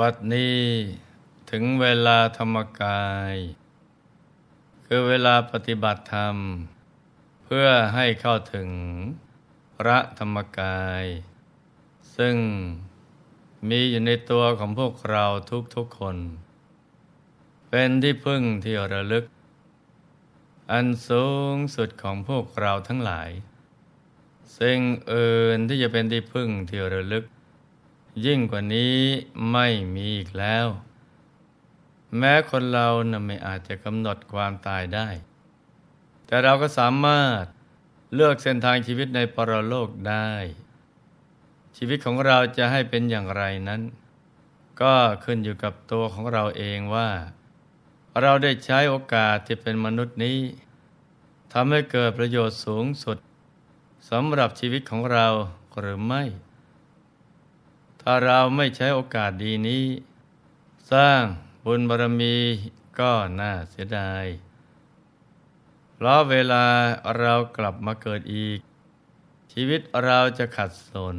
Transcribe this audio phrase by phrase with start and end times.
[0.00, 0.60] บัดนี้
[1.50, 3.34] ถึงเวลาธรรมกาย
[4.86, 6.36] คือเวลาปฏิบัติธรรม
[7.44, 8.68] เพื่อให้เข้าถึง
[9.76, 11.04] พระธรรมกาย
[12.16, 12.36] ซึ่ง
[13.68, 15.24] มีอยู่ในตัวของพวกเรา
[15.74, 16.16] ทุกๆคน
[17.68, 19.24] เป็นที่พึ่งที่ระลึก
[20.72, 23.30] อันสูงสุดของพวกเราทั้งหลาย
[24.58, 24.80] สิ่ง
[25.12, 27.24] อื่นที่จะเป็นที่พึ่งที่ระลึก
[28.24, 28.98] ยิ่งกว่านี้
[29.52, 30.66] ไม่มีอีกแล้ว
[32.18, 35.08] แม้คนเรานะ่ะไม่อาจจะกำหนดความตายได้
[36.26, 37.44] แต่เราก็สามารถ
[38.14, 40.30] เลือกเส้นทางชีวิตในปรโลกได้
[41.76, 43.82] ชีวิตของเราจะให้เป็นอย่างไรนั้น
[44.82, 47.10] ก็ขึ้นอยู่กับตัวของเราเองว่า
[48.20, 50.38] เราได้ใช้โอกาสที่เป็นมนุษย์นี้
[51.52, 53.16] ทำให้เกิดประโยชน์สูงสุด
[54.10, 55.26] สำหรับชีวิตของเรา
[55.80, 56.22] หรือไม่
[58.06, 59.84] ถ้าเราไม่ใช้โอกาสดีนี้
[60.92, 61.22] สร้าง
[61.64, 62.36] บุญบารมี
[62.98, 64.24] ก็น่าเสียดาย
[65.94, 66.66] เพราะเวลา
[67.18, 68.58] เรากลับมาเกิดอีก
[69.52, 71.16] ชีวิตเราจะขัดสน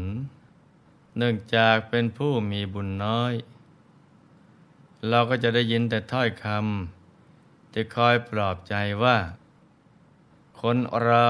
[1.17, 3.33] เนื่องจากเป็นผู้มีบุญน้อย
[5.09, 9.17] เราก็จะได้ยินแต่ถ้อยคำที่คอยปลอบใจว่า
[10.61, 11.27] คนเรา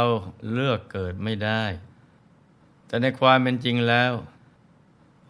[0.52, 1.64] เลือกเกิดไม่ได้
[2.88, 4.14] แต่ในความเป็นจริงแล้ว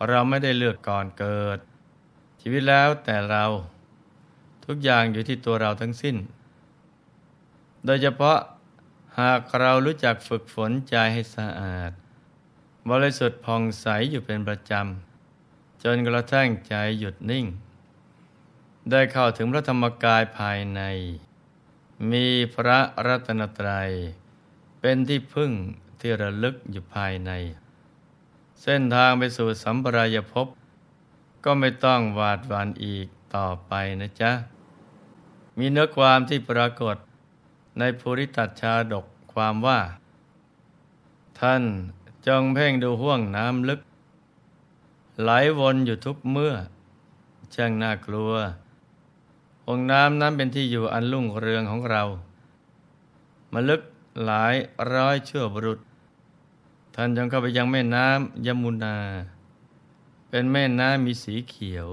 [0.08, 1.60] เราไม่ได้เลือกก่อนเกิด
[2.42, 3.46] ชีวิตแล้วแต่เรา
[4.66, 6.16] ทุกอย่างอยู่ที่ตัวเราทั้งสิ้น
[7.86, 8.38] โดยเฉพาะ
[9.20, 11.92] หากเรารู้จักฝึกฝนใจให้สะอาด
[12.90, 17.46] บริสุทธิ์ผ่องใสอยู่เป็นประจำ จนกระทั่งใจหยุดนิ่ง
[18.92, 20.82] ได้เข้าถึงพระธรรมกายภายใน
[22.12, 22.26] มี
[22.56, 23.90] พระรัตนตรัย
[24.80, 25.52] เป็นที่พึ่ง
[26.00, 27.32] ที่ระลึกอยู่ภายใน
[28.62, 30.48] เส้นทางไปสู่สัมปรายภพ
[31.44, 34.32] ก็ไม่ต้องหวาดหวั่นอีกต่อไปนะจ๊ะ
[35.58, 36.96] มีเนื้อความที่ปรากฏ
[37.80, 39.80] ในภูริตัดชาดกความว่า
[41.40, 41.64] ท่าน
[42.28, 43.82] จงเพ่งดูห่วงน้ำลึก
[45.22, 46.54] ไหลวนอยู่ทุกเมื่อ
[47.54, 48.34] ช่างน่ากลัว
[49.66, 52.04] ห่วงน้ำนั้นเป็นที่อยู่อันรุ่งเรืองของเรา
[53.54, 53.82] มาลึก
[54.26, 54.56] หลาย
[54.94, 55.80] ร้อยชั่วบรุษ
[56.98, 58.98] ท่านจงเข้าไปยังแม่น้ำยมุนา
[60.30, 61.88] เป็นแม่น้ำมีสีเขียว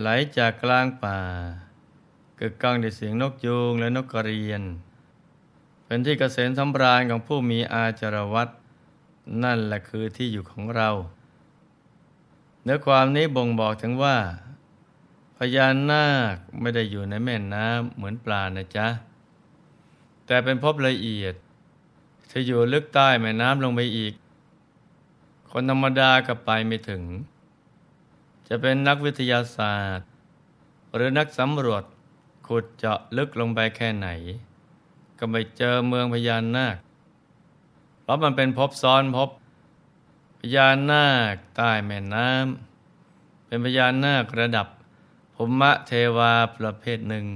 [0.00, 1.18] ไหลจากกลางป่า
[2.36, 4.62] เกิดก้องด้วยเสียงนกยูงและนกกระเรียน
[5.84, 8.48] เป็นที่เกษมสำราญของผู้มีอาจารวัต
[9.42, 10.90] นั่นแหละคือที่อยู่ของเรา
[12.64, 14.16] เนื้อความนี้บ่งบอกถึงว่า
[15.36, 18.86] พญานาคไม่ได้อยู่ในแม่น้ำเหมือนปลานะจ๊ะ
[20.26, 21.34] แต่เป็นพบละเอียด
[22.34, 24.14] ที่อยู่ลึกใต้แม่น้ำลงไปอีก
[25.50, 27.02] คนธรรมดาก็ไปไม่ถึง
[28.48, 30.08] จะเป็นนักวิทยาศาสตร์
[30.94, 31.84] หรือนักสำรวจ
[32.46, 34.08] ขุดเจาะลึกลงไปแค่ไหน
[35.18, 36.76] ก็ไม่เจอเมืองพญานาค
[38.02, 39.30] เพราะมันเป็นภพซ้อนภพ
[40.38, 44.66] พญานาคใต้แม่น้ำเป็นพญานาคระดับ
[45.34, 47.26] ภูมะเทวาประเภทหนึ่ง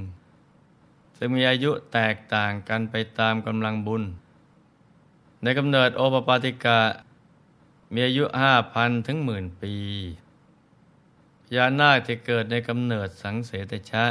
[1.16, 4.04] ซึ่งมีอายุแตกต่างกันไปตามกำลังบุญ
[5.46, 6.80] ในกำเนิดโอปปาติกะ
[7.92, 9.74] มีอายุห้าพันถึงหมื่นปี
[11.44, 14.04] พญานาคที่เกิดในกำเนิดสังเสตชะ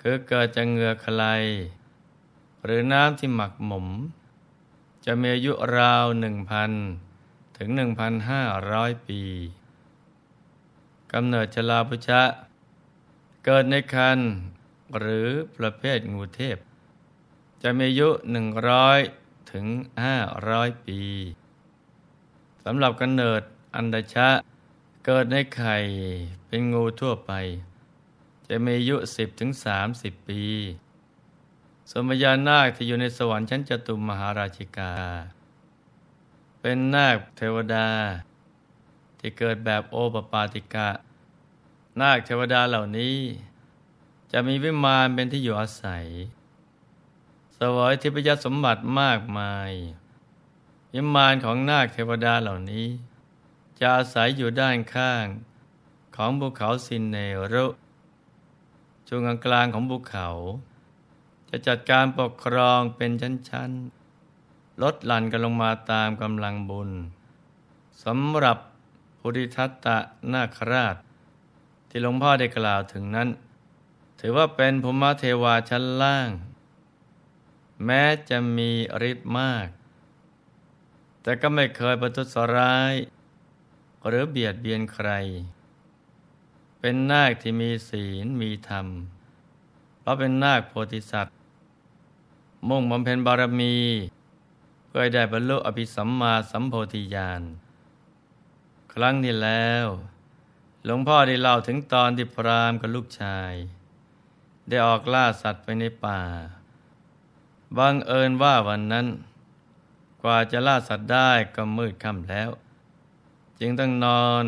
[0.00, 1.42] คือเกิดจากเหงือกคลาย
[2.64, 3.86] หรือน้ำที่หมักหมม
[5.04, 6.70] จะมีอายุราวหนึ่งพัน
[7.56, 9.22] ถึงหนึ่งพันห้าร้อยปี
[11.12, 12.22] กำเนิดชลาพุชะ
[13.44, 14.18] เกิดในคัน
[14.98, 16.56] หรือประเภทงูเทพ
[17.62, 19.00] จะมีอายุหนึ่งร้อย
[19.50, 19.66] ถึง
[20.02, 20.16] ห้า
[20.48, 21.00] ร้อยปี
[22.64, 23.42] สำหรับกำเนิด
[23.74, 24.28] อันดชะ
[25.04, 25.76] เกิดในไข่
[26.46, 27.32] เป็นงูทั่วไป
[28.48, 30.42] จะมีอายุสิบถึงสามสิบปี
[31.90, 34.92] สมญานาคที่อยู่ในสวรรค์ชั้นจตุมมหาราชิกา
[36.60, 37.88] เป็นนาคเทวดา
[39.18, 40.88] ที่เกิดแบบโอปปาติกะ
[42.00, 43.16] นาคเทวดาเหล่านี้
[44.32, 46.06] จะมีวิมานเป็นที่อยู่อาศัย
[47.62, 49.70] สวยทิพยสมบัติมากมาย
[50.92, 52.86] วิมานของนาคเทวดาเหล่านี้
[53.78, 55.24] จะอาศัยอยู่ด้านข้าง
[56.16, 57.16] ของภูเขาซินเน
[57.52, 57.66] รุ
[59.06, 60.28] ช่วงกลางของภูเขา
[61.48, 63.10] จะจัดการปกครองเป็น
[63.48, 66.90] ชั้นๆ ลดหลั่นกันลงมาตามกำลังบุญ
[68.04, 68.58] สำหรับ
[69.18, 69.98] พุทธิทัตตะ
[70.32, 70.96] นาคราช
[71.88, 73.28] ที่หลวงพ่อได้กล่าวถึงนั้น
[74.20, 76.30] ถือว่าเป็นภูมิเทวาชั้นล่าง
[77.84, 78.70] แม้จะมี
[79.10, 79.68] ฤทธิ์มาก
[81.22, 82.94] แต่ก็ไม่เคยประทุษร้าย
[84.06, 85.10] หรือเบียดเบียนใคร
[86.80, 88.86] เป็นนาคที่มีศีลมีธรรม
[90.00, 91.36] เพราะเป็นนาคโพธิสัตว์
[92.68, 93.76] มุ่งบำเพ็ญบารมี
[94.86, 97.42] เพื่อได้บรรลุอภิสัมมาสัมโพธิญาณ
[98.92, 99.86] ครั้งที่แล้ว
[100.84, 103.52] หลวงพ่อได้เล่าถึงตอนที่พรามกับลูกชาย
[104.68, 106.20] ได้ออกล่าสัตว์ไปในป่า
[107.78, 109.06] บังเอิญว่าวันนั้น
[110.22, 112.50] กว่าจะล่าสัตว์ได้ก็มืดค่ำแล้ว
[113.60, 114.44] จึงต้องนอน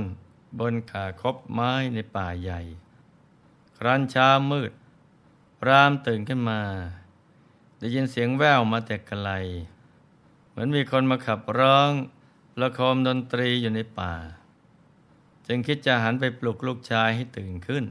[0.58, 2.60] บนขาคบไม้ในป่าใหญ่
[3.78, 4.72] ครั้นเช้ามืด
[5.60, 6.60] พรามตื่นขึ้นมา
[7.78, 9.28] ได้ยินเสียงแว่วมาแต่ไกล
[10.50, 11.90] เหมือนมีคนมาขับร้อง
[12.54, 14.14] ประคมดนตรีอยู่ในป่า
[15.46, 17.84] จึงคิดจะหันไปปลุกลูกชายให้ตื่นขึ้น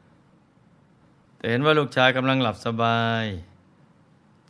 [1.36, 3.24] แต่เห็นว่าลูกชายกำลังหลับสบาย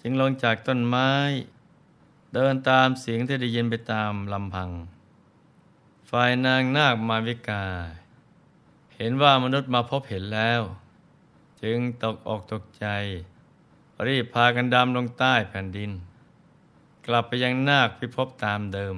[0.03, 1.11] จึงลงจากต้นไม้
[2.35, 4.71] เดินตามเสียงที่ได้ยินไปตามลำพัง
[6.11, 7.65] ฝ่ายนางนาคมาวิกา
[8.97, 10.63] เห็นว่ามนุษย์มาพบเห็นแล้ว
[11.63, 12.87] จึงตกอกตกใจ
[14.07, 15.91] รีบพากันดำลงใต้แผ่นดิน
[17.07, 18.97] กลับไปยังนาคพิภพตามเดิม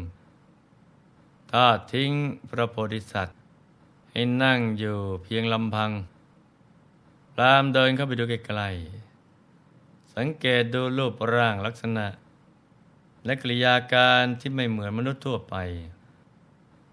[1.52, 2.12] ทอดทิ้ง
[2.48, 3.36] พระโพธิสัตว์
[4.10, 5.90] ให้นั่งอยู่เพียงลำพัง
[7.32, 8.62] พรามเดินเข้าไปดูไกล
[10.16, 12.06] สังเกตดูรูปร่างลักษณะ
[13.24, 15.56] และกริยาการที่ไม่เหมือนมนุษย์ทั่วไป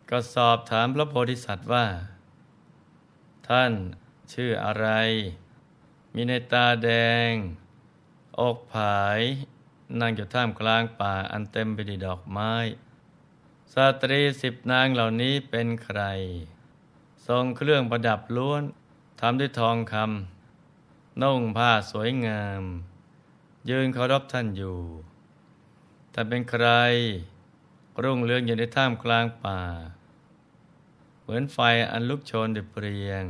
[0.09, 1.85] ก็สอบถามพระโพธิสัตว์ว่า
[3.47, 3.71] ท่าน
[4.33, 4.88] ชื่ออะไร
[6.13, 6.89] มีในตาแด
[7.29, 7.31] ง
[8.39, 9.19] อกผาย
[10.00, 12.53] นั่งอยู่ท่ามกลางป่าอันเต็มไปด้วยดอกไม้
[13.74, 16.01] สตรีสิบนางเหล่านี้เป็นใคร
[17.27, 18.63] ทรงเครื่องประดับล้วน
[19.19, 22.63] ทำด้วยทองคำนุ่งผ้าสวยงาม
[23.69, 24.77] ยืนเคารพท่านอยู่
[26.13, 26.67] ท่านเป็นใคร
[28.03, 29.59] รุ่งเรืองอยู่ในท่ามกลางป่า
[31.21, 31.57] เหมือนไฟ
[31.91, 33.23] อันลุกโชนด้วยเปรียง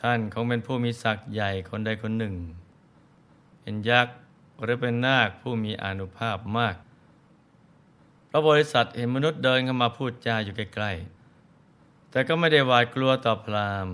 [0.00, 2.34] ท่านคงเป็นผู้มีศักดิ์ใหญ่คนใดคนหนึ่ง
[3.60, 4.16] เป็นยักษ์
[4.62, 6.76] หรือเป็นนาคผู้มีอนุภาพมาก
[8.28, 13.88] พระบริษัทเห็นมนุษย์เดินเข้ามาพูดจาอยู่ใกล้ๆแต่ก็ไม่ได้หวาดกลัวต่อพราม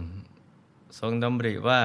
[0.98, 1.82] ทรงดำริว่า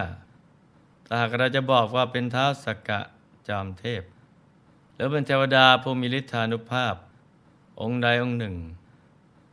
[1.14, 3.02] หากเราจะบอกว่าเป็นท้าวสกกะ
[3.48, 4.04] จอมเทพ
[4.94, 6.96] หรือเป็นเทวดาผู้มีฤทธานุภาพ
[7.82, 8.56] องค์ใดองค์หนึ่ง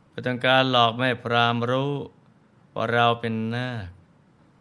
[0.07, 1.93] เพื่อต้องการหลอกไม่พรามรู้
[2.73, 3.87] ว่าเราเป็นนาค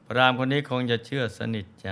[0.07, 1.91] พรามคนนี้คงจะเชื่อสนิทใจ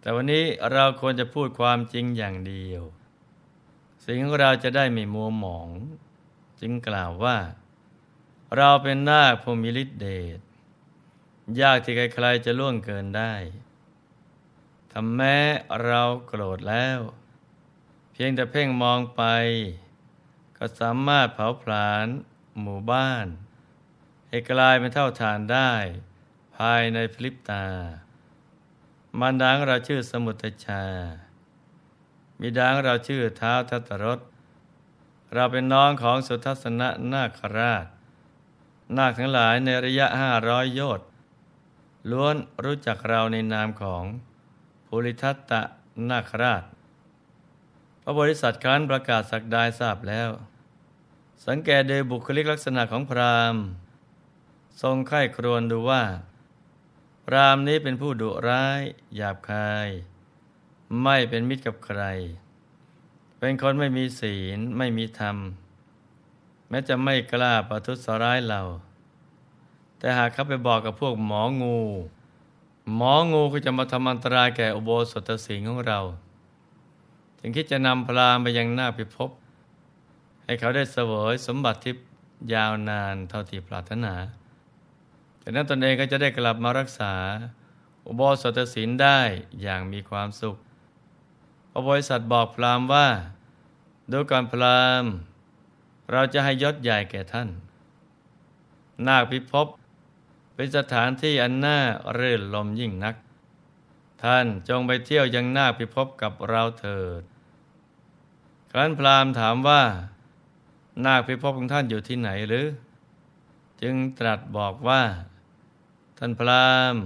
[0.00, 2.82] แต่วันนี้เราควรจะพูดความจริงอย่างเดียว
[4.04, 5.68] สิ่งของเราจะได้ไม่มัวหมอง
[6.60, 7.38] จึงกล่าวว่า
[8.56, 10.06] เราเป็นนาคผู้มีฤทธิเด
[10.36, 10.38] ช
[11.60, 13.34] ยากที่ใครๆจะล่วงเกินได้
[14.92, 15.36] ทำแม้
[15.84, 16.98] เราโกรธแล้ว
[18.12, 19.22] เพียงแต่เพ่งมองไป
[20.56, 22.06] ก็สามารถเผาผลาญ
[22.60, 23.26] หมู่บ้าน
[24.28, 25.72] ให้กลายเป็นเท่าฐานได้
[26.56, 27.66] ภายในพลิปตา
[29.18, 30.84] มันดังเราชื่อสมุทชา
[32.40, 34.18] บิดาของเราชื่อเท้าทัตรส
[35.34, 37.86] เราเป็นน้องของสุทัศนะนาคราช
[38.96, 41.06] นาคทั้งหลายในระยะห้าร้อยโยชน์
[42.10, 44.04] ล้วนรู้จักเราในนามของ
[44.86, 45.62] ภูริทัตตะ
[46.10, 46.62] นาคราช
[48.02, 50.30] พระบริษัทครั้นประกาศสักดายทราบแล้ว
[51.46, 53.62] สังเกตโดยบุคลิกลักษณะของพราหมณ์
[54.82, 56.02] ทรงไข้ครวนดูว่า
[57.26, 58.80] พราหมณ์นี้เป็นผู้ดุร้าย
[59.16, 59.88] หยาบคาย
[61.02, 62.02] ไม่เป็นมิตรกับใคร
[63.38, 65.36] เป็นคนไม่มีศีลไม่มีธรรม
[66.68, 68.62] แม้จะไม่กล้าประทุษร้ายเรา
[70.02, 71.78] แต่หากเขาไปบอกกับพวกหมองู
[72.96, 76.00] หมองูก็จะมาทำอันตรายแก่อุโบสถศีลของเรา
[77.38, 79.30] ถึงคิดจะนำพลามไปยังหน้าพิภพ
[80.44, 81.94] ให้เขาได้เสวยสมบัติที่
[82.54, 84.14] ยาวนานเท่าที่ปรารถนา
[85.42, 87.12] จากนั้นตนเองก็จะได้กลับมารักษา
[88.06, 89.20] อุโบสถศีลได้
[89.62, 90.56] อย่างมีความสุข
[91.70, 93.08] พระบริษัทบอกพรามว่า
[94.10, 95.04] ดูก่อนพราม
[96.12, 97.48] เราจะให้ยศใหญ่แก่ท่าน
[99.06, 99.68] นาคพิภพ
[100.54, 101.78] เป็นสถานที่อันน่า
[102.14, 103.16] เรื่นลมยิ่งนัก
[104.22, 107.22] ท่านจงไปเที่ยวยังนาคพิภพกับเราเถิด
[108.70, 109.82] ครั้นพราหมณ์ถามว่า
[111.04, 112.66] นาคพิภพของท่านอยู่ที่ไหนหรือ
[113.82, 115.02] จึงตรัสบอกว่า
[116.18, 117.02] ท่านพราหมณ์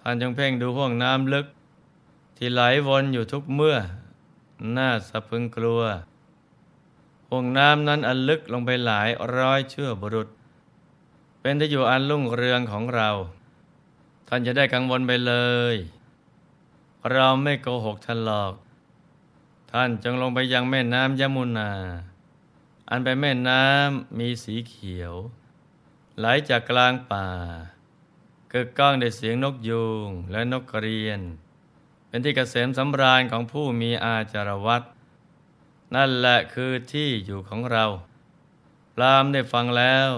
[0.00, 1.46] ท่านจงเพ่งดูห้องน้ำลึก
[2.36, 3.76] ที่ไหลวนอยู่ทุกเมื่อ
[4.76, 5.82] น่าสะพึงกลัว
[7.28, 10.28] ห่วงน้ำนั้นอันลึกลงไปหลายร้อยเชื่อบุรุษ
[11.44, 13.10] เป็นที่อยู่อันรุ่งเรืองของเรา
[14.28, 15.34] ท่านจะได้กังวลไปเล
[15.74, 15.76] ย
[17.12, 18.54] เราไม่โกหกท่านหรอก
[19.70, 21.70] ท่านจงลงไปยังแม่น้ำยมุนา
[22.90, 25.14] อันเป็นแม่น้ำมีสีเขียว
[26.18, 27.26] ไหลจากกลางป่า
[28.50, 31.20] เกึกก้องด้วยเสียงนกยูงและนกกระเรียน
[32.08, 34.82] เป็นที่เกษมสำราญของผู้มีอาจารวัต
[35.94, 37.84] นั่นแหละคือที่อยู่ของเรา
[38.94, 40.10] พรามได้ฟังแล้ว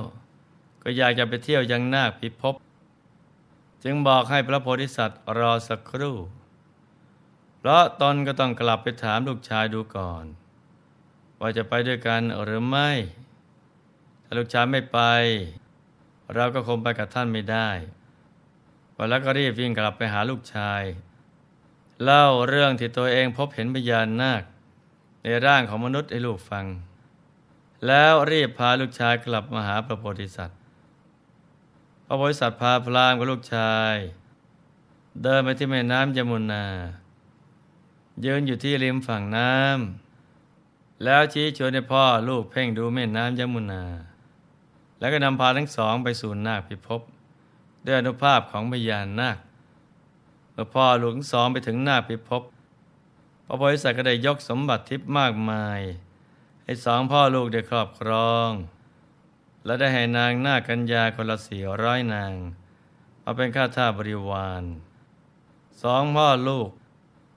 [0.84, 2.54] ก็อยากจะไปเที่ยวยังนาคพิภพ
[3.84, 6.16] จึงบอกให้พระโพธิสัตว์รอสักครู่
[7.58, 10.24] เพราะตนก็ต้องกลับไปถามลูกชายดูก่อน
[11.40, 12.90] ว่าจะไปด้วยกันหรือไม่
[14.24, 15.00] ถ้าลูกชายไม่ไป
[16.34, 17.70] เราก็คงไปกับท่านไม่ได้
[18.96, 20.82] วันแล้วก็รีบวิ่งกลับไปหาลูกชาย
[22.02, 24.42] เล่าเรื่องที่ตัวเองพบเห็นพญานาค
[25.22, 26.66] ในร่างของมนุษย์ให้ลูกฟัง
[27.86, 30.58] แล้วรีบพาลูกชายกลับมาหาพระโพธิสัตว์
[32.14, 33.94] ระโพธิสัตว์พาพรามกับลูกชาย
[35.22, 36.64] เดินไปที่แม่น้ำยมุนา
[38.24, 43.84] ยืนอยู่ที่ริมฝั่งน้ำแล้วชี้ชวนให้พ่อลูกเพ่งดูแม่น้ำยมุนา
[44.98, 47.00] แล้วก็นำพาทั้งสองไปสู่นาคพิภพ
[47.84, 49.38] ด้วยอนุภาพของพญานนาค
[50.52, 52.42] เมื่อพ่อลูกทั้งสองไปถึงนาคพิภพ
[53.46, 55.80] พระโพธิสัตว์ก็ได้ยกสมบัติทิพย์มากมาย
[56.64, 58.50] ให้สองพ่อลูกได้ครอบครอง
[59.64, 62.32] และได้ให้นางนากัญญาคนละสี่ร้อยนาง
[63.22, 64.62] มาเป็นข้าทาสบริวาร
[65.82, 66.70] สองพ่อลูก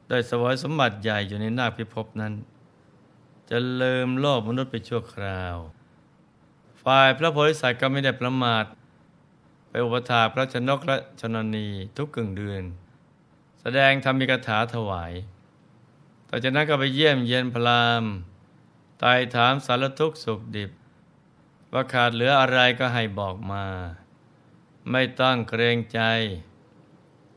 [0.09, 2.33] ได้สวยสมบัติใหญ่อยู่ในนาคพิภพนั้น
[3.49, 5.55] จะลืมโลกมนุษย์ไปชั่วคราว
[6.83, 8.65] ฝ่ายพระโพธิสัตว์ก็ไม่ได้ประมาท
[9.69, 11.67] ไปอุปถาพระชนกและชนนี
[11.97, 12.63] ทุกกึ่งเดือน
[13.61, 15.13] แสดงธรรมิกถาถวาย
[16.29, 18.03] ต่อจากนั้นก็ไปเยี่ยมเยียนพราม
[18.99, 20.71] ไต่ถามสารทุกข์สุขดิบ
[21.73, 23.65] ว่าขาดเหลืออะไรก็ให้บอกมา
[24.91, 26.01] ไม่ต้องเกรงใจ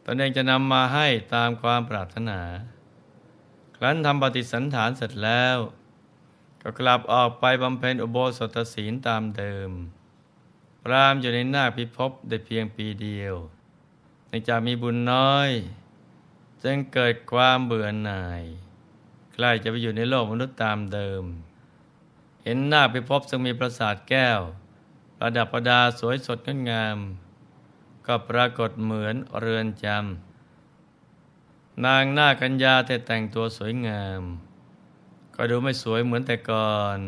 [0.04, 2.40] ตนเองจะนำมาให้ตามความปรารถนา
[3.76, 5.56] ครั้นทำปฏิสันฐานเสร็จแล้ว
[6.62, 9.70] ก็กลับออกไปบำเพ็ญอุโบสถศีลตามเดิม
[10.84, 13.34] พรามอยู่ในหน้าพิภพได้เพียงปีเดียว
[14.28, 15.50] ในจากมีบุญน้อย
[16.62, 18.42] จึงเกิดความเบื่อหน่าย
[19.32, 21.24] ใกล้จะไปอยู่ในโลกมนุษย์ตามเดิม
[22.44, 24.40] เห็นหน้าไปพบซึ่งมีปราสาทแก้ว
[25.18, 26.98] ประดับประดาสวยสดงดงาม
[28.06, 34.22] ก็ปรากฏเหมือนเรือนจำนางหน้ากัญญาแต่แต่งตัวสวยงาม
[35.34, 36.98] ก็ดูไม่สวยเหมือนแต่ก่อน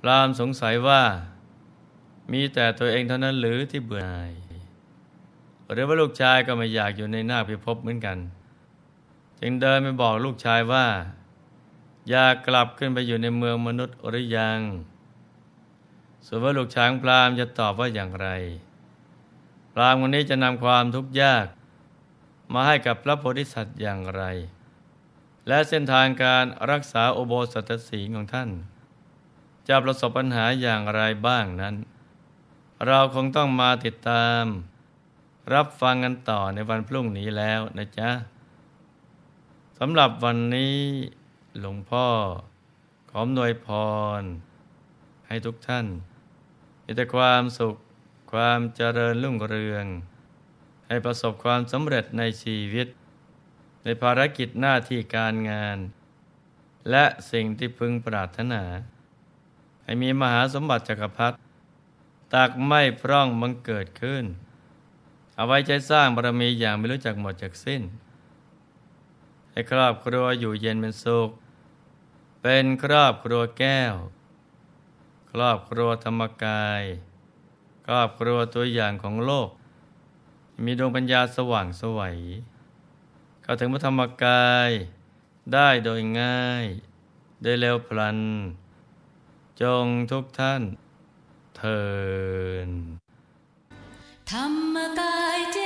[0.00, 1.02] พรามสงสัยว่า
[2.32, 4.32] มีแต่ตัวเองเท่านั้นหรือที่เบื่อหน่าย
[5.72, 8.18] หรือว่าลูกชายก็ไม่อยากอยู่ในหน้าพิภพเหมือนกัน
[9.40, 10.86] จึงเดินไปบอกลูกชายว่า
[12.10, 14.60] อยากกลับขึ้นไปอยู่ในเมืองมนุษย์หรือยัง
[16.26, 18.28] ส่วนว่าลูกช้างพรามจะตอบว่าอย่างไร
[19.72, 21.46] พรามคนนี้จะนำความทุกข์ยาก
[22.52, 24.22] มาให้กับพระโพธิสัตว์อย่างไร
[25.48, 28.50] และเส้นทางการรักษาโอโบสถศีลของท่าน
[29.68, 31.74] จะประสบปัญหาอย่างไรบ้างนั้น
[32.86, 34.44] เราคงต้องมาติดตาม
[35.54, 38.10] รับฟังกันต่อในวันพรุ่งนี้แล้วนะจ๊ะ
[39.78, 40.76] สำหรับวันนี้
[41.60, 42.08] หลวงพ่อ
[43.10, 43.68] ขอมนวยพ
[44.20, 44.22] ร
[45.26, 45.86] ให้ทุกท่าน
[46.84, 47.74] มีแต่ความสุข
[48.32, 49.86] ความเจริญรุ่งเรือง
[50.86, 52.86] ให้ประสบความสำเร็จในชีวิต
[53.84, 55.78] ในภารกิจหน้าที่การงาน
[56.90, 58.62] และสิ่งที่พึงปรารถนา
[59.84, 61.36] ให้มีมหาสมบัติจักรพรรดิ
[62.34, 64.24] ตักไม่พร่องบังเกิดขึ้น
[65.36, 67.82] เอาไว้ใจสร้างบารมีอย่างไม่รู้จักหมดจากสิ้น
[69.50, 71.30] ให้ครอบครัวอยู่เย็นเป็นสุข
[72.48, 73.94] เป็นครอบครัวแก้ว
[75.30, 76.82] ครอบครัวธรรมกาย
[77.86, 79.50] ครอบครัวตัวอย่างของโลก
[80.64, 82.18] มีดวงปัญญาสว่างสวัย
[83.42, 84.70] เข้าถึงพระธรรมกาย
[85.52, 86.66] ได้โดยง่าย
[87.42, 88.18] ได้เร็วพลัน
[89.62, 90.62] จงทุกท่าน
[91.56, 91.84] เทิ
[92.68, 92.70] น
[94.30, 95.58] ธรรมกายเจ